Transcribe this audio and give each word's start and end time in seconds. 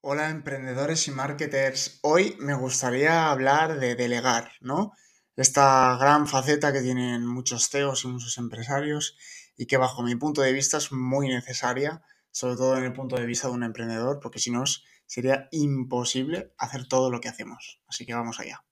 Hola 0.00 0.30
emprendedores 0.30 1.08
y 1.08 1.10
marketers. 1.10 1.98
Hoy 2.02 2.36
me 2.38 2.54
gustaría 2.54 3.32
hablar 3.32 3.80
de 3.80 3.96
delegar, 3.96 4.52
¿no? 4.60 4.92
Esta 5.34 5.96
gran 5.98 6.28
faceta 6.28 6.72
que 6.72 6.82
tienen 6.82 7.26
muchos 7.26 7.68
CEOs 7.68 8.04
y 8.04 8.08
muchos 8.08 8.38
empresarios 8.38 9.16
y 9.56 9.66
que 9.66 9.76
bajo 9.76 10.04
mi 10.04 10.14
punto 10.14 10.40
de 10.42 10.52
vista 10.52 10.76
es 10.76 10.92
muy 10.92 11.26
necesaria, 11.26 12.00
sobre 12.30 12.54
todo 12.54 12.78
en 12.78 12.84
el 12.84 12.92
punto 12.92 13.16
de 13.16 13.26
vista 13.26 13.48
de 13.48 13.54
un 13.54 13.64
emprendedor, 13.64 14.20
porque 14.22 14.38
si 14.38 14.52
no 14.52 14.62
sería 15.04 15.48
imposible 15.50 16.52
hacer 16.58 16.86
todo 16.86 17.10
lo 17.10 17.20
que 17.20 17.28
hacemos. 17.28 17.80
Así 17.88 18.06
que 18.06 18.14
vamos 18.14 18.38
allá. 18.38 18.62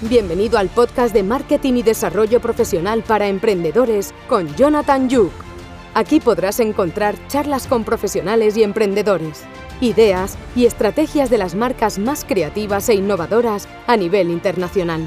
Bienvenido 0.00 0.58
al 0.58 0.68
podcast 0.68 1.14
de 1.14 1.22
Marketing 1.22 1.74
y 1.74 1.82
Desarrollo 1.84 2.40
Profesional 2.40 3.04
para 3.04 3.28
Emprendedores 3.28 4.12
con 4.28 4.52
Jonathan 4.56 5.08
Yuk 5.08 5.53
Aquí 5.96 6.18
podrás 6.18 6.58
encontrar 6.58 7.14
charlas 7.28 7.68
con 7.68 7.84
profesionales 7.84 8.56
y 8.56 8.64
emprendedores, 8.64 9.42
ideas 9.80 10.36
y 10.56 10.66
estrategias 10.66 11.30
de 11.30 11.38
las 11.38 11.54
marcas 11.54 12.00
más 12.00 12.24
creativas 12.24 12.88
e 12.88 12.94
innovadoras 12.94 13.68
a 13.86 13.96
nivel 13.96 14.30
internacional. 14.30 15.06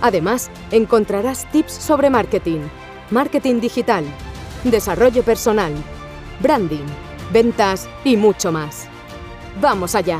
Además, 0.00 0.50
encontrarás 0.70 1.50
tips 1.52 1.74
sobre 1.74 2.08
marketing, 2.08 2.60
marketing 3.10 3.60
digital, 3.60 4.06
desarrollo 4.64 5.22
personal, 5.22 5.74
branding, 6.40 6.86
ventas 7.30 7.86
y 8.02 8.16
mucho 8.16 8.50
más. 8.50 8.86
¡Vamos 9.60 9.94
allá! 9.94 10.18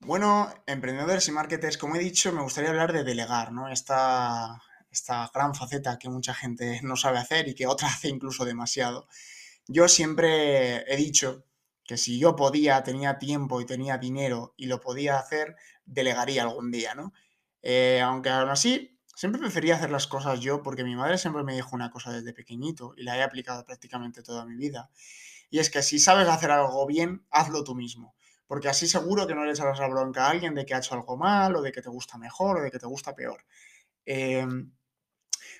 Bueno, 0.00 0.48
emprendedores 0.66 1.28
y 1.28 1.32
marketers, 1.32 1.76
como 1.76 1.96
he 1.96 1.98
dicho, 1.98 2.32
me 2.32 2.42
gustaría 2.42 2.70
hablar 2.70 2.94
de 2.94 3.04
delegar, 3.04 3.52
¿no? 3.52 3.68
Esta, 3.68 4.58
esta 4.92 5.30
gran 5.34 5.54
faceta 5.54 5.98
que 5.98 6.10
mucha 6.10 6.34
gente 6.34 6.80
no 6.82 6.96
sabe 6.96 7.18
hacer 7.18 7.48
y 7.48 7.54
que 7.54 7.66
otra 7.66 7.88
hace 7.88 8.08
incluso 8.08 8.44
demasiado. 8.44 9.08
Yo 9.66 9.88
siempre 9.88 10.84
he 10.92 10.96
dicho 10.96 11.44
que 11.84 11.96
si 11.96 12.18
yo 12.18 12.36
podía, 12.36 12.82
tenía 12.82 13.18
tiempo 13.18 13.60
y 13.60 13.66
tenía 13.66 13.98
dinero 13.98 14.54
y 14.56 14.66
lo 14.66 14.80
podía 14.80 15.18
hacer, 15.18 15.56
delegaría 15.84 16.42
algún 16.42 16.70
día, 16.70 16.94
¿no? 16.94 17.12
Eh, 17.62 18.00
aunque 18.02 18.28
aún 18.28 18.50
así, 18.50 18.98
siempre 19.14 19.40
prefería 19.40 19.76
hacer 19.76 19.90
las 19.90 20.06
cosas 20.06 20.40
yo 20.40 20.62
porque 20.62 20.84
mi 20.84 20.96
madre 20.96 21.18
siempre 21.18 21.44
me 21.44 21.54
dijo 21.54 21.74
una 21.74 21.90
cosa 21.90 22.12
desde 22.12 22.32
pequeñito 22.32 22.94
y 22.96 23.04
la 23.04 23.16
he 23.16 23.22
aplicado 23.22 23.64
prácticamente 23.64 24.22
toda 24.22 24.44
mi 24.44 24.56
vida. 24.56 24.90
Y 25.50 25.58
es 25.58 25.70
que 25.70 25.82
si 25.82 25.98
sabes 25.98 26.28
hacer 26.28 26.50
algo 26.50 26.86
bien, 26.86 27.26
hazlo 27.30 27.62
tú 27.62 27.74
mismo. 27.74 28.14
Porque 28.46 28.68
así 28.68 28.86
seguro 28.86 29.26
que 29.26 29.34
no 29.34 29.44
le 29.44 29.52
echarás 29.52 29.78
la 29.78 29.88
bronca 29.88 30.26
a 30.26 30.30
alguien 30.30 30.54
de 30.54 30.64
que 30.66 30.74
ha 30.74 30.78
hecho 30.78 30.94
algo 30.94 31.16
mal 31.16 31.56
o 31.56 31.62
de 31.62 31.72
que 31.72 31.82
te 31.82 31.88
gusta 31.88 32.18
mejor 32.18 32.58
o 32.58 32.62
de 32.62 32.70
que 32.70 32.78
te 32.78 32.86
gusta 32.86 33.14
peor. 33.14 33.44
Eh, 34.06 34.46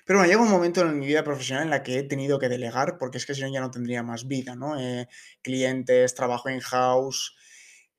pero 0.05 0.19
bueno, 0.19 0.31
llega 0.31 0.43
un 0.43 0.51
momento 0.51 0.81
en 0.81 0.99
mi 0.99 1.07
vida 1.07 1.23
profesional 1.23 1.63
en 1.63 1.69
la 1.69 1.83
que 1.83 1.99
he 1.99 2.03
tenido 2.03 2.39
que 2.39 2.49
delegar, 2.49 2.97
porque 2.97 3.17
es 3.17 3.25
que 3.25 3.35
si 3.35 3.41
no 3.41 3.51
ya 3.51 3.61
no 3.61 3.71
tendría 3.71 4.03
más 4.03 4.27
vida, 4.27 4.55
¿no? 4.55 4.79
Eh, 4.79 5.07
clientes, 5.41 6.15
trabajo 6.15 6.49
in-house, 6.49 7.35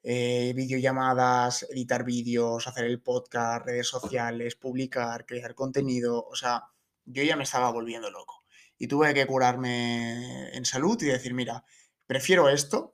eh, 0.02 0.52
videollamadas, 0.54 1.66
editar 1.70 2.04
vídeos, 2.04 2.66
hacer 2.66 2.84
el 2.84 3.00
podcast, 3.00 3.64
redes 3.64 3.88
sociales, 3.88 4.54
publicar, 4.54 5.24
crear 5.24 5.54
contenido. 5.54 6.26
O 6.26 6.36
sea, 6.36 6.64
yo 7.06 7.22
ya 7.22 7.36
me 7.36 7.44
estaba 7.44 7.70
volviendo 7.70 8.10
loco. 8.10 8.44
Y 8.76 8.86
tuve 8.88 9.14
que 9.14 9.26
curarme 9.26 10.54
en 10.54 10.64
salud 10.64 11.00
y 11.02 11.06
decir, 11.06 11.32
mira, 11.32 11.64
prefiero 12.06 12.48
esto, 12.50 12.93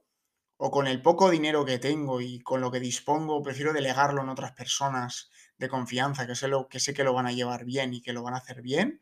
o 0.62 0.70
con 0.70 0.86
el 0.86 1.00
poco 1.00 1.30
dinero 1.30 1.64
que 1.64 1.78
tengo 1.78 2.20
y 2.20 2.40
con 2.40 2.60
lo 2.60 2.70
que 2.70 2.80
dispongo, 2.80 3.42
prefiero 3.42 3.72
delegarlo 3.72 4.20
en 4.20 4.28
otras 4.28 4.52
personas 4.52 5.30
de 5.56 5.70
confianza, 5.70 6.26
que 6.26 6.34
sé, 6.34 6.48
lo, 6.48 6.68
que 6.68 7.02
lo 7.02 7.14
van 7.14 7.26
a 7.26 7.32
llevar 7.32 7.64
bien 7.64 7.94
y 7.94 8.02
que 8.02 8.12
lo 8.12 8.22
van 8.22 8.34
a 8.34 8.38
hacer 8.38 8.60
bien. 8.60 9.00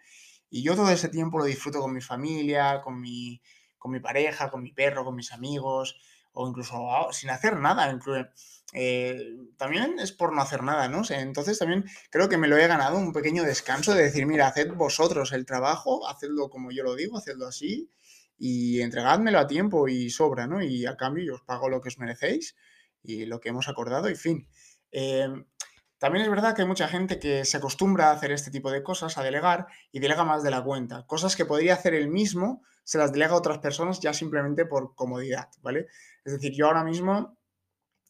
Y 0.51 0.62
yo 0.62 0.77
todo 0.77 0.89
ese 0.92 1.09
tiempo 1.09 1.36
lo 1.36 1.45
disfruto 1.45 1.81
con 1.81 1.92
mi 1.92 2.01
familia, 2.01 2.81
con 2.81 3.01
mi, 3.01 3.42
con 3.77 3.91
mi 3.91 3.98
pareja, 3.98 4.51
con 4.51 4.62
mi 4.62 4.70
perro, 4.70 5.05
con 5.05 5.17
mis 5.17 5.33
amigos, 5.33 5.97
o 6.33 6.47
incluso 6.48 6.92
ah, 6.92 7.09
sin 7.12 7.31
hacer 7.31 7.56
nada. 7.56 7.92
Eh, 8.73 9.36
también 9.56 9.98
es 9.98 10.12
por 10.12 10.33
no 10.33 10.41
hacer 10.41 10.63
nada, 10.63 10.89
¿no? 10.89 11.02
entonces 11.11 11.58
también 11.58 11.86
creo 12.11 12.29
que 12.29 12.39
me 12.39 12.46
lo 12.46 12.57
he 12.57 12.69
ganado 12.69 12.98
un 12.98 13.13
pequeño 13.13 13.42
descanso 13.42 13.95
de 13.95 14.05
decir, 14.05 14.27
mira, 14.27 14.46
haced 14.46 14.75
vosotros 14.75 15.33
el 15.33 15.45
trabajo, 15.45 16.07
hacedlo 16.07 16.51
como 16.51 16.70
yo 16.70 16.85
lo 16.85 16.95
digo, 16.95 17.19
hacedlo 17.19 17.48
así 17.48 17.90
y 18.39 18.81
entregádmelo 18.81 19.39
a 19.39 19.47
tiempo 19.47 19.89
y 19.89 20.11
sobra, 20.11 20.47
¿no? 20.47 20.63
Y 20.63 20.87
a 20.87 20.97
cambio 20.97 21.25
yo 21.25 21.35
os 21.35 21.43
pago 21.43 21.69
lo 21.69 21.81
que 21.81 21.89
os 21.89 21.99
merecéis 21.99 22.57
y 23.03 23.27
lo 23.27 23.41
que 23.41 23.49
hemos 23.49 23.69
acordado 23.69 24.09
y 24.09 24.15
fin. 24.15 24.49
Eh, 24.93 25.29
también 25.99 26.25
es 26.25 26.31
verdad 26.31 26.55
que 26.55 26.63
hay 26.63 26.69
mucha 26.69 26.87
gente 26.87 27.19
que 27.19 27.45
se 27.45 27.57
acostumbra 27.57 28.09
a 28.09 28.13
hacer 28.13 28.31
este 28.31 28.53
tipo 28.53 28.71
de 28.71 28.85
cosas, 28.85 29.19
a 29.19 29.25
delegar, 29.25 29.67
y 29.91 29.99
delega 29.99 30.25
más 30.25 30.45
de 30.45 30.51
la 30.51 30.63
cuenta. 30.63 31.05
Cosas 31.07 31.35
que 31.35 31.45
podría 31.45 31.75
hacer 31.75 31.95
él 31.95 32.09
mismo, 32.09 32.63
se 32.85 32.99
las 32.99 33.13
delega 33.13 33.33
a 33.33 33.39
otras 33.39 33.59
personas 33.59 33.99
ya 34.01 34.15
simplemente 34.15 34.65
por 34.65 34.95
comodidad, 34.95 35.49
¿vale? 35.61 35.89
Es 36.25 36.33
decir, 36.33 36.53
yo 36.55 36.67
ahora 36.67 36.85
mismo, 36.85 37.38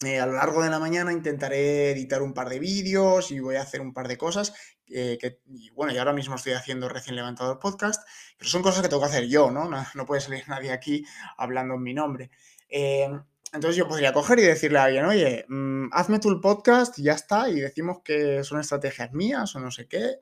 eh, 0.04 0.20
a 0.20 0.26
lo 0.26 0.34
largo 0.34 0.62
de 0.62 0.70
la 0.70 0.78
mañana, 0.78 1.12
intentaré 1.12 1.90
editar 1.90 2.22
un 2.22 2.32
par 2.32 2.48
de 2.48 2.60
vídeos 2.60 3.32
y 3.32 3.40
voy 3.40 3.56
a 3.56 3.62
hacer 3.62 3.80
un 3.80 3.92
par 3.92 4.06
de 4.06 4.16
cosas 4.16 4.52
eh, 4.86 5.18
que, 5.20 5.40
y 5.46 5.70
bueno, 5.70 5.92
y 5.92 5.98
ahora 5.98 6.12
mismo 6.12 6.36
estoy 6.36 6.52
haciendo 6.52 6.88
recién 6.88 7.16
levantado 7.16 7.52
el 7.52 7.58
podcast, 7.58 8.06
pero 8.38 8.48
son 8.48 8.62
cosas 8.62 8.82
que 8.82 8.88
tengo 8.88 9.02
que 9.02 9.08
hacer 9.08 9.26
yo, 9.26 9.50
¿no? 9.50 9.68
No, 9.68 10.06
puede 10.06 10.20
salir 10.20 10.44
nadie 10.48 10.70
aquí 10.70 11.04
hablando 11.36 11.74
en 11.74 11.82
mi 11.82 11.94
nombre. 11.94 12.30
Eh, 12.68 13.08
entonces 13.52 13.76
yo 13.76 13.88
podría 13.88 14.12
coger 14.12 14.38
y 14.38 14.42
decirle 14.42 14.78
a 14.78 14.84
alguien, 14.84 15.04
oye, 15.04 15.46
mm, 15.48 15.88
hazme 15.92 16.18
tú 16.20 16.30
el 16.30 16.40
podcast 16.40 16.98
y 16.98 17.04
ya 17.04 17.14
está, 17.14 17.48
y 17.48 17.60
decimos 17.60 17.98
que 18.04 18.44
son 18.44 18.60
estrategias 18.60 19.12
mías 19.12 19.54
o 19.56 19.60
no 19.60 19.70
sé 19.70 19.88
qué. 19.88 20.18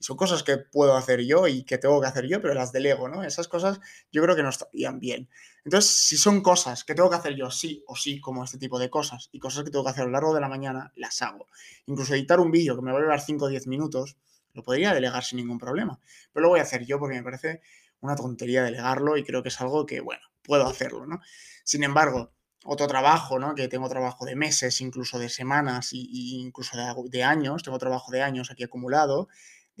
Son 0.00 0.16
cosas 0.16 0.42
que 0.42 0.56
puedo 0.56 0.96
hacer 0.96 1.20
yo 1.20 1.46
y 1.46 1.62
que 1.62 1.78
tengo 1.78 2.00
que 2.00 2.06
hacer 2.06 2.26
yo, 2.26 2.40
pero 2.40 2.54
las 2.54 2.72
delego, 2.72 3.08
¿no? 3.08 3.22
Esas 3.22 3.48
cosas 3.48 3.80
yo 4.10 4.22
creo 4.22 4.34
que 4.34 4.42
no 4.42 4.48
estarían 4.48 4.98
bien. 4.98 5.28
Entonces, 5.64 5.90
si 5.90 6.16
son 6.16 6.40
cosas 6.40 6.84
que 6.84 6.94
tengo 6.94 7.10
que 7.10 7.16
hacer 7.16 7.36
yo 7.36 7.50
sí 7.50 7.84
o 7.86 7.94
sí, 7.94 8.18
como 8.20 8.42
este 8.42 8.58
tipo 8.58 8.78
de 8.78 8.88
cosas, 8.88 9.28
y 9.30 9.38
cosas 9.38 9.62
que 9.62 9.70
tengo 9.70 9.84
que 9.84 9.90
hacer 9.90 10.04
a 10.04 10.06
lo 10.06 10.12
largo 10.12 10.34
de 10.34 10.40
la 10.40 10.48
mañana, 10.48 10.90
las 10.96 11.20
hago. 11.20 11.46
Incluso 11.86 12.14
editar 12.14 12.40
un 12.40 12.50
vídeo 12.50 12.76
que 12.76 12.82
me 12.82 12.92
va 12.92 12.98
a 12.98 13.02
llevar 13.02 13.20
5 13.20 13.44
o 13.44 13.48
10 13.48 13.66
minutos, 13.66 14.16
lo 14.54 14.62
podría 14.62 14.94
delegar 14.94 15.22
sin 15.22 15.36
ningún 15.36 15.58
problema. 15.58 16.00
Pero 16.32 16.44
lo 16.44 16.48
voy 16.48 16.60
a 16.60 16.62
hacer 16.62 16.86
yo 16.86 16.98
porque 16.98 17.16
me 17.16 17.22
parece 17.22 17.60
una 18.00 18.16
tontería 18.16 18.62
delegarlo 18.62 19.16
y 19.18 19.24
creo 19.24 19.42
que 19.42 19.50
es 19.50 19.60
algo 19.60 19.84
que, 19.84 20.00
bueno, 20.00 20.22
puedo 20.42 20.66
hacerlo, 20.66 21.06
¿no? 21.06 21.20
Sin 21.62 21.84
embargo, 21.84 22.32
otro 22.64 22.86
trabajo, 22.86 23.38
¿no? 23.38 23.54
Que 23.54 23.68
tengo 23.68 23.88
trabajo 23.88 24.24
de 24.24 24.36
meses, 24.36 24.80
incluso 24.80 25.18
de 25.18 25.28
semanas 25.28 25.92
y, 25.92 26.40
incluso 26.40 26.76
de, 27.08 27.24
años, 27.24 27.62
tengo 27.62 27.78
trabajo 27.78 28.10
de 28.12 28.22
años 28.22 28.50
aquí 28.50 28.64
acumulado, 28.64 29.28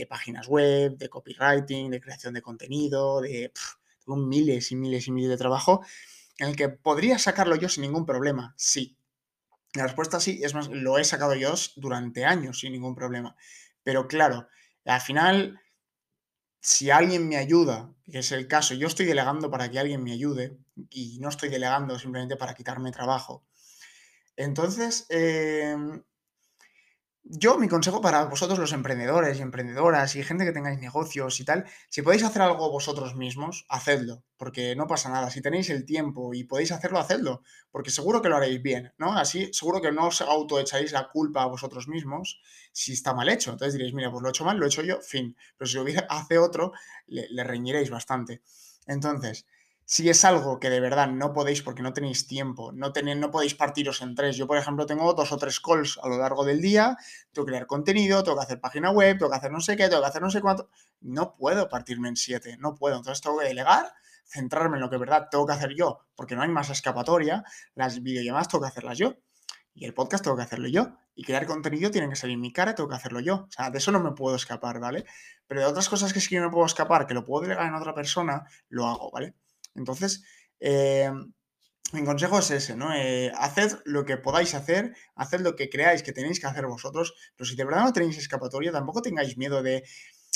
de 0.00 0.06
páginas 0.06 0.48
web, 0.48 0.96
de 0.96 1.08
copywriting, 1.08 1.90
de 1.90 2.00
creación 2.00 2.34
de 2.34 2.42
contenido, 2.42 3.20
de 3.20 3.52
miles 4.06 4.72
y 4.72 4.76
miles 4.76 5.06
y 5.06 5.12
miles 5.12 5.30
de 5.30 5.36
trabajo 5.36 5.82
en 6.38 6.48
el 6.48 6.56
que 6.56 6.68
podría 6.68 7.18
sacarlo 7.18 7.54
yo 7.54 7.68
sin 7.68 7.82
ningún 7.82 8.06
problema, 8.06 8.54
sí. 8.56 8.96
La 9.74 9.84
respuesta 9.84 10.18
sí, 10.18 10.40
es 10.42 10.54
más, 10.54 10.68
lo 10.68 10.98
he 10.98 11.04
sacado 11.04 11.34
yo 11.34 11.54
durante 11.76 12.24
años 12.24 12.58
sin 12.58 12.72
ningún 12.72 12.94
problema. 12.94 13.36
Pero 13.84 14.08
claro, 14.08 14.48
al 14.84 15.00
final 15.00 15.60
si 16.60 16.90
alguien 16.90 17.28
me 17.28 17.36
ayuda, 17.36 17.94
que 18.10 18.18
es 18.18 18.32
el 18.32 18.46
caso, 18.46 18.74
yo 18.74 18.86
estoy 18.86 19.06
delegando 19.06 19.50
para 19.50 19.70
que 19.70 19.78
alguien 19.78 20.02
me 20.02 20.12
ayude 20.12 20.58
y 20.90 21.18
no 21.18 21.28
estoy 21.28 21.48
delegando 21.48 21.98
simplemente 21.98 22.36
para 22.36 22.54
quitarme 22.54 22.92
trabajo. 22.92 23.44
Entonces, 24.36 25.06
em, 25.08 26.02
yo, 27.22 27.58
mi 27.58 27.68
consejo 27.68 28.00
para 28.00 28.24
vosotros 28.24 28.58
los 28.58 28.72
emprendedores 28.72 29.38
y 29.38 29.42
emprendedoras 29.42 30.16
y 30.16 30.22
gente 30.22 30.44
que 30.44 30.52
tengáis 30.52 30.80
negocios 30.80 31.38
y 31.40 31.44
tal, 31.44 31.64
si 31.88 32.02
podéis 32.02 32.24
hacer 32.24 32.42
algo 32.42 32.70
vosotros 32.70 33.14
mismos, 33.14 33.66
hacedlo, 33.68 34.24
porque 34.36 34.74
no 34.74 34.86
pasa 34.86 35.10
nada. 35.10 35.30
Si 35.30 35.42
tenéis 35.42 35.70
el 35.70 35.84
tiempo 35.84 36.32
y 36.34 36.44
podéis 36.44 36.72
hacerlo, 36.72 36.98
hacedlo, 36.98 37.42
porque 37.70 37.90
seguro 37.90 38.22
que 38.22 38.28
lo 38.28 38.36
haréis 38.36 38.62
bien, 38.62 38.92
¿no? 38.98 39.16
Así, 39.16 39.50
seguro 39.52 39.80
que 39.80 39.92
no 39.92 40.06
os 40.06 40.20
autoecharéis 40.22 40.92
la 40.92 41.08
culpa 41.08 41.42
a 41.42 41.46
vosotros 41.46 41.88
mismos 41.88 42.40
si 42.72 42.94
está 42.94 43.14
mal 43.14 43.28
hecho. 43.28 43.52
Entonces 43.52 43.74
diréis, 43.74 43.94
mira, 43.94 44.10
pues 44.10 44.22
lo 44.22 44.28
he 44.28 44.30
hecho 44.30 44.44
mal, 44.44 44.56
lo 44.56 44.64
he 44.64 44.68
hecho 44.68 44.82
yo, 44.82 45.00
fin. 45.00 45.36
Pero 45.56 45.68
si 45.68 45.76
lo 45.76 45.84
hace 46.08 46.38
otro, 46.38 46.72
le, 47.06 47.28
le 47.28 47.44
reñiréis 47.44 47.90
bastante. 47.90 48.42
Entonces, 48.86 49.46
si 49.92 50.08
es 50.08 50.24
algo 50.24 50.60
que 50.60 50.70
de 50.70 50.78
verdad 50.78 51.08
no 51.08 51.32
podéis 51.32 51.62
porque 51.62 51.82
no 51.82 51.92
tenéis 51.92 52.28
tiempo, 52.28 52.70
no, 52.70 52.92
tenéis, 52.92 53.16
no 53.16 53.32
podéis 53.32 53.56
partiros 53.56 54.02
en 54.02 54.14
tres. 54.14 54.36
Yo, 54.36 54.46
por 54.46 54.56
ejemplo, 54.56 54.86
tengo 54.86 55.12
dos 55.14 55.32
o 55.32 55.36
tres 55.36 55.58
calls 55.58 55.98
a 56.00 56.06
lo 56.06 56.16
largo 56.16 56.44
del 56.44 56.60
día, 56.60 56.96
tengo 57.32 57.44
que 57.44 57.50
crear 57.50 57.66
contenido, 57.66 58.22
tengo 58.22 58.38
que 58.38 58.44
hacer 58.44 58.60
página 58.60 58.92
web, 58.92 59.18
tengo 59.18 59.32
que 59.32 59.36
hacer 59.36 59.50
no 59.50 59.60
sé 59.60 59.76
qué, 59.76 59.88
tengo 59.88 60.00
que 60.00 60.06
hacer 60.06 60.22
no 60.22 60.30
sé 60.30 60.40
cuánto. 60.40 60.70
No 61.00 61.34
puedo 61.34 61.68
partirme 61.68 62.08
en 62.08 62.14
siete, 62.14 62.56
no 62.60 62.76
puedo. 62.76 62.98
Entonces 62.98 63.20
tengo 63.20 63.40
que 63.40 63.46
delegar, 63.46 63.92
centrarme 64.26 64.76
en 64.76 64.82
lo 64.82 64.90
que 64.90 64.94
de 64.94 65.00
verdad 65.00 65.26
tengo 65.28 65.44
que 65.44 65.54
hacer 65.54 65.74
yo, 65.74 66.06
porque 66.14 66.36
no 66.36 66.42
hay 66.42 66.50
más 66.50 66.70
escapatoria. 66.70 67.42
Las 67.74 68.00
videollamadas 68.00 68.46
tengo 68.46 68.62
que 68.62 68.68
hacerlas 68.68 68.96
yo. 68.96 69.16
Y 69.74 69.86
el 69.86 69.92
podcast 69.92 70.22
tengo 70.22 70.36
que 70.36 70.44
hacerlo 70.44 70.68
yo. 70.68 70.98
Y 71.16 71.24
crear 71.24 71.46
contenido 71.46 71.90
tiene 71.90 72.08
que 72.08 72.14
salir 72.14 72.34
en 72.34 72.40
mi 72.40 72.52
cara, 72.52 72.76
tengo 72.76 72.88
que 72.88 72.94
hacerlo 72.94 73.18
yo. 73.18 73.34
O 73.34 73.50
sea, 73.50 73.70
de 73.70 73.78
eso 73.78 73.90
no 73.90 73.98
me 73.98 74.12
puedo 74.12 74.36
escapar, 74.36 74.78
¿vale? 74.78 75.04
Pero 75.48 75.62
de 75.62 75.66
otras 75.66 75.88
cosas 75.88 76.12
que 76.12 76.20
sí 76.20 76.28
que 76.28 76.38
no 76.38 76.46
me 76.46 76.52
puedo 76.52 76.66
escapar, 76.66 77.08
que 77.08 77.14
lo 77.14 77.24
puedo 77.24 77.42
delegar 77.42 77.66
en 77.66 77.74
otra 77.74 77.92
persona, 77.92 78.44
lo 78.68 78.86
hago, 78.86 79.10
¿vale? 79.10 79.34
Entonces, 79.74 80.24
eh, 80.60 81.10
mi 81.92 82.04
consejo 82.04 82.38
es 82.38 82.50
ese, 82.50 82.76
¿no? 82.76 82.94
Eh, 82.94 83.32
haced 83.36 83.78
lo 83.84 84.04
que 84.04 84.16
podáis 84.16 84.54
hacer, 84.54 84.94
haced 85.16 85.40
lo 85.40 85.56
que 85.56 85.68
creáis 85.68 86.02
que 86.02 86.12
tenéis 86.12 86.38
que 86.40 86.46
hacer 86.46 86.66
vosotros, 86.66 87.14
pero 87.36 87.48
si 87.48 87.56
de 87.56 87.64
verdad 87.64 87.84
no 87.84 87.92
tenéis 87.92 88.18
escapatoria, 88.18 88.70
tampoco 88.72 89.02
tengáis 89.02 89.36
miedo 89.36 89.62
de, 89.62 89.82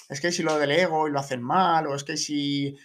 es 0.08 0.20
que 0.20 0.32
si 0.32 0.42
lo 0.42 0.58
delego 0.58 1.08
y 1.08 1.12
lo 1.12 1.20
hacen 1.20 1.42
mal, 1.42 1.86
o 1.86 1.94
es 1.94 2.04
que 2.04 2.16
si 2.16 2.76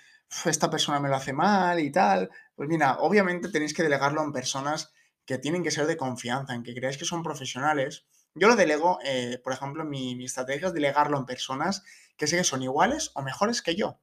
esta 0.45 0.69
persona 0.69 0.99
me 0.99 1.09
lo 1.09 1.15
hace 1.15 1.33
mal 1.33 1.79
y 1.79 1.91
tal. 1.91 2.29
Pues 2.55 2.69
mira, 2.69 2.97
obviamente 2.99 3.49
tenéis 3.49 3.73
que 3.73 3.83
delegarlo 3.83 4.23
en 4.23 4.31
personas 4.31 4.93
que 5.25 5.37
tienen 5.37 5.63
que 5.63 5.71
ser 5.71 5.87
de 5.87 5.97
confianza, 5.97 6.53
en 6.53 6.63
que 6.63 6.73
creáis 6.75 6.97
que 6.97 7.05
son 7.05 7.23
profesionales. 7.23 8.05
Yo 8.35 8.47
lo 8.47 8.55
delego, 8.55 8.99
eh, 9.03 9.39
por 9.43 9.53
ejemplo, 9.53 9.83
mi, 9.85 10.15
mi 10.15 10.25
estrategia 10.25 10.67
es 10.67 10.73
delegarlo 10.73 11.17
en 11.17 11.25
personas 11.25 11.83
que 12.17 12.27
sé 12.27 12.37
que 12.37 12.43
son 12.43 12.61
iguales 12.63 13.11
o 13.15 13.21
mejores 13.23 13.61
que 13.61 13.75
yo. 13.75 13.99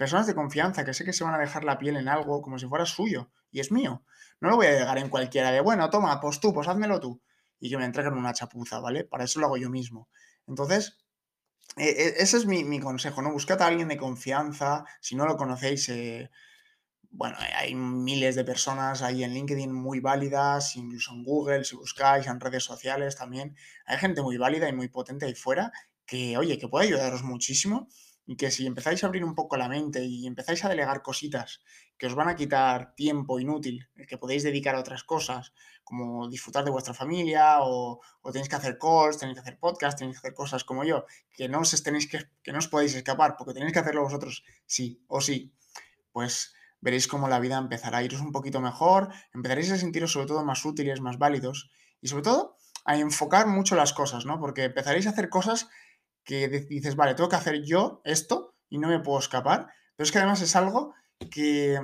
Personas 0.00 0.26
de 0.26 0.34
confianza 0.34 0.82
que 0.82 0.94
sé 0.94 1.04
que 1.04 1.12
se 1.12 1.24
van 1.24 1.34
a 1.34 1.38
dejar 1.38 1.62
la 1.62 1.76
piel 1.76 1.94
en 1.98 2.08
algo 2.08 2.40
como 2.40 2.58
si 2.58 2.66
fuera 2.66 2.86
suyo 2.86 3.30
y 3.50 3.60
es 3.60 3.70
mío. 3.70 4.02
No 4.40 4.48
lo 4.48 4.56
voy 4.56 4.64
a 4.64 4.70
delegar 4.70 4.96
en 4.96 5.10
cualquiera 5.10 5.52
de, 5.52 5.60
bueno, 5.60 5.90
toma, 5.90 6.18
pues 6.22 6.40
tú, 6.40 6.54
pues 6.54 6.68
házmelo 6.68 7.00
tú. 7.00 7.20
Y 7.58 7.68
que 7.68 7.76
me 7.76 7.84
entreguen 7.84 8.14
una 8.14 8.32
chapuza, 8.32 8.80
¿vale? 8.80 9.04
Para 9.04 9.24
eso 9.24 9.40
lo 9.40 9.44
hago 9.44 9.58
yo 9.58 9.68
mismo. 9.68 10.08
Entonces, 10.46 10.96
e, 11.76 11.84
e, 11.84 12.14
ese 12.16 12.38
es 12.38 12.46
mi, 12.46 12.80
consejo, 12.80 13.20
¿no? 13.20 13.30
Buscad 13.30 13.60
a 13.60 13.66
alguien 13.66 13.88
de 13.88 13.98
confianza. 13.98 14.86
Si 15.02 15.16
no 15.16 15.26
lo 15.26 15.36
conocéis, 15.36 15.86
eh, 15.90 16.30
bueno, 17.10 17.36
hay 17.58 17.74
miles 17.74 18.36
de 18.36 18.44
personas 18.44 19.02
ahí 19.02 19.22
en 19.22 19.34
LinkedIn 19.34 19.70
muy 19.70 20.00
válidas, 20.00 20.76
incluso 20.76 21.12
en 21.12 21.24
Google, 21.24 21.64
si 21.64 21.76
buscáis, 21.76 22.26
en 22.26 22.40
redes 22.40 22.64
sociales 22.64 23.16
también. 23.16 23.54
Hay 23.84 23.98
gente 23.98 24.22
muy 24.22 24.38
válida 24.38 24.66
y 24.66 24.72
muy 24.72 24.88
potente 24.88 25.26
ahí 25.26 25.34
fuera 25.34 25.70
que, 26.06 26.38
oye, 26.38 26.56
que 26.56 26.68
puede 26.68 26.86
ayudaros 26.86 27.22
muchísimo 27.22 27.86
y 28.30 28.36
que 28.36 28.52
si 28.52 28.64
empezáis 28.64 29.02
a 29.02 29.08
abrir 29.08 29.24
un 29.24 29.34
poco 29.34 29.56
la 29.56 29.68
mente 29.68 30.04
y 30.04 30.24
empezáis 30.24 30.64
a 30.64 30.68
delegar 30.68 31.02
cositas 31.02 31.62
que 31.98 32.06
os 32.06 32.14
van 32.14 32.28
a 32.28 32.36
quitar 32.36 32.94
tiempo 32.94 33.40
inútil, 33.40 33.88
que 34.06 34.18
podéis 34.18 34.44
dedicar 34.44 34.76
a 34.76 34.78
otras 34.78 35.02
cosas, 35.02 35.52
como 35.82 36.28
disfrutar 36.28 36.64
de 36.64 36.70
vuestra 36.70 36.94
familia 36.94 37.56
o, 37.62 37.98
tenéis 38.32 38.48
que 38.48 38.54
hacer 38.54 38.78
calls, 38.78 39.18
tenéis 39.18 39.34
que 39.34 39.40
hacer 39.40 39.58
podcasts, 39.58 39.98
tenéis 39.98 40.20
que 40.20 40.28
hacer 40.28 40.34
cosas 40.34 40.62
como 40.62 40.84
yo, 40.84 41.06
que 41.32 41.48
no 41.48 41.58
os, 41.58 41.82
tenéis 41.82 42.06
que, 42.08 42.30
que 42.44 42.52
no 42.52 42.60
os 42.60 42.68
podéis 42.68 42.94
escapar 42.94 43.34
porque 43.36 43.52
tenéis 43.52 43.72
que 43.72 43.80
hacerlo 43.80 44.04
vosotros 44.04 44.44
sí 44.64 45.02
o 45.08 45.20
sí, 45.20 45.52
pues 46.12 46.54
veréis 46.80 47.08
cómo 47.08 47.26
la 47.26 47.40
vida 47.40 47.58
empezará 47.58 47.98
a 47.98 48.04
iros 48.04 48.20
un 48.20 48.30
poquito 48.30 48.60
mejor, 48.60 49.08
empezaréis 49.34 49.72
a 49.72 49.76
sentiros 49.76 50.12
sobre 50.12 50.28
todo 50.28 50.44
más 50.44 50.64
útiles, 50.64 51.00
más 51.00 51.18
válidos 51.18 51.72
y 52.00 52.06
sobre 52.06 52.22
todo 52.22 52.58
a 52.84 52.96
enfocar 52.96 53.48
mucho 53.48 53.74
las 53.74 53.92
cosas, 53.92 54.24
¿no? 54.24 54.38
Porque 54.38 54.64
empezaréis 54.64 55.08
a 55.08 55.10
hacer 55.10 55.28
cosas 55.30 55.68
que 56.30 56.48
dices, 56.48 56.94
vale, 56.94 57.14
tengo 57.14 57.28
que 57.28 57.34
hacer 57.34 57.64
yo 57.64 58.02
esto 58.04 58.54
y 58.68 58.78
no 58.78 58.86
me 58.86 59.00
puedo 59.00 59.18
escapar, 59.18 59.66
pero 59.96 60.04
es 60.04 60.12
que 60.12 60.18
además 60.18 60.40
es 60.42 60.54
algo 60.54 60.94
que 61.28 61.80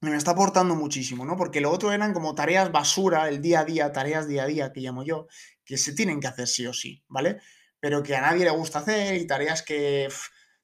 me 0.00 0.16
está 0.16 0.30
aportando 0.30 0.74
muchísimo, 0.74 1.26
¿no? 1.26 1.36
Porque 1.36 1.60
lo 1.60 1.70
otro 1.70 1.92
eran 1.92 2.14
como 2.14 2.34
tareas 2.34 2.72
basura, 2.72 3.28
el 3.28 3.42
día 3.42 3.60
a 3.60 3.64
día, 3.66 3.92
tareas 3.92 4.26
día 4.26 4.44
a 4.44 4.46
día 4.46 4.72
que 4.72 4.80
llamo 4.80 5.04
yo, 5.04 5.26
que 5.66 5.76
se 5.76 5.92
tienen 5.92 6.18
que 6.18 6.28
hacer 6.28 6.48
sí 6.48 6.66
o 6.66 6.72
sí, 6.72 7.04
¿vale? 7.08 7.40
Pero 7.78 8.02
que 8.02 8.16
a 8.16 8.22
nadie 8.22 8.44
le 8.44 8.50
gusta 8.50 8.78
hacer 8.78 9.16
y 9.16 9.26
tareas 9.26 9.62
que 9.62 10.08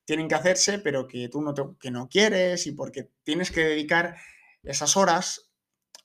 tienen 0.06 0.26
que 0.26 0.36
hacerse, 0.36 0.78
pero 0.78 1.06
que 1.06 1.28
tú 1.28 1.42
no, 1.42 1.52
que 1.78 1.90
no 1.90 2.08
quieres 2.08 2.66
y 2.66 2.72
porque 2.72 3.10
tienes 3.22 3.50
que 3.50 3.64
dedicar 3.64 4.16
esas 4.62 4.96
horas 4.96 5.50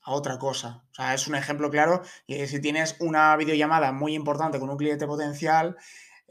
a 0.04 0.12
otra 0.12 0.38
cosa. 0.38 0.84
O 0.92 0.96
sea, 0.96 1.14
es 1.14 1.28
un 1.28 1.36
ejemplo 1.36 1.70
claro. 1.70 2.02
Y 2.28 2.46
si 2.48 2.60
tienes 2.60 2.98
una 3.00 3.38
videollamada 3.38 3.94
muy 3.94 4.16
importante 4.16 4.60
con 4.60 4.70
un 4.70 4.78
cliente 4.78 5.08
potencial, 5.08 5.78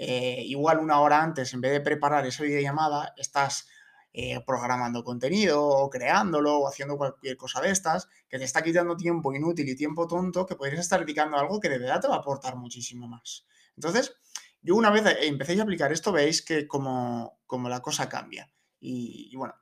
eh, 0.00 0.42
igual 0.44 0.78
una 0.78 1.00
hora 1.00 1.20
antes, 1.20 1.52
en 1.52 1.60
vez 1.60 1.72
de 1.72 1.80
preparar 1.80 2.24
esa 2.24 2.44
videollamada, 2.44 3.14
estás 3.16 3.66
eh, 4.12 4.40
programando 4.46 5.02
contenido 5.02 5.66
o 5.66 5.90
creándolo 5.90 6.60
o 6.60 6.68
haciendo 6.68 6.96
cualquier 6.96 7.36
cosa 7.36 7.60
de 7.60 7.70
estas, 7.70 8.08
que 8.28 8.38
te 8.38 8.44
está 8.44 8.62
quitando 8.62 8.96
tiempo 8.96 9.34
inútil 9.34 9.68
y 9.68 9.74
tiempo 9.74 10.06
tonto 10.06 10.46
que 10.46 10.54
podrías 10.54 10.80
estar 10.80 11.00
dedicando 11.00 11.36
algo 11.36 11.58
que 11.58 11.68
de 11.68 11.78
verdad 11.78 12.00
te 12.00 12.06
va 12.08 12.14
a 12.14 12.18
aportar 12.18 12.54
muchísimo 12.54 13.08
más. 13.08 13.44
Entonces, 13.74 14.14
yo 14.62 14.76
una 14.76 14.90
vez 14.90 15.04
empecéis 15.22 15.58
a 15.58 15.64
aplicar 15.64 15.92
esto, 15.92 16.12
veis 16.12 16.42
que 16.42 16.68
como, 16.68 17.40
como 17.46 17.68
la 17.68 17.80
cosa 17.80 18.08
cambia. 18.08 18.48
Y, 18.80 19.34
bueno, 19.34 19.54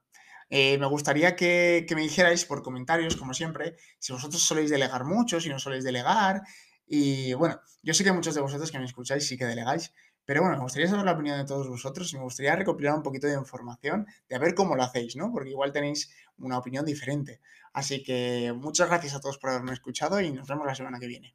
eh, 0.50 0.76
me 0.76 0.86
gustaría 0.86 1.34
que, 1.34 1.86
que, 1.88 1.94
me 1.94 2.02
dijerais 2.02 2.44
por 2.44 2.62
comentarios, 2.62 3.16
como 3.16 3.32
siempre, 3.32 3.76
si 3.98 4.12
vosotros 4.12 4.42
soléis 4.42 4.68
delegar 4.68 5.04
mucho, 5.04 5.40
si 5.40 5.48
no 5.48 5.58
soléis 5.58 5.84
delegar. 5.84 6.42
Y 6.86 7.34
bueno, 7.34 7.60
yo 7.82 7.94
sé 7.94 8.04
que 8.04 8.12
muchos 8.12 8.34
de 8.34 8.40
vosotros 8.40 8.70
que 8.70 8.78
me 8.78 8.84
escucháis 8.84 9.26
sí 9.26 9.36
que 9.36 9.44
delegáis, 9.44 9.92
pero 10.24 10.42
bueno, 10.42 10.56
me 10.56 10.62
gustaría 10.62 10.88
saber 10.88 11.04
la 11.04 11.12
opinión 11.12 11.38
de 11.38 11.44
todos 11.44 11.68
vosotros 11.68 12.12
y 12.12 12.16
me 12.16 12.22
gustaría 12.22 12.56
recopilar 12.56 12.94
un 12.94 13.02
poquito 13.02 13.26
de 13.26 13.34
información 13.34 14.06
de 14.28 14.36
a 14.36 14.38
ver 14.38 14.54
cómo 14.54 14.74
lo 14.76 14.82
hacéis, 14.82 15.16
¿no? 15.16 15.32
Porque 15.32 15.50
igual 15.50 15.72
tenéis 15.72 16.10
una 16.38 16.58
opinión 16.58 16.84
diferente. 16.84 17.40
Así 17.72 18.02
que 18.02 18.52
muchas 18.56 18.88
gracias 18.88 19.14
a 19.14 19.20
todos 19.20 19.38
por 19.38 19.50
haberme 19.50 19.72
escuchado 19.72 20.20
y 20.20 20.30
nos 20.32 20.48
vemos 20.48 20.66
la 20.66 20.74
semana 20.74 20.98
que 20.98 21.06
viene. 21.06 21.34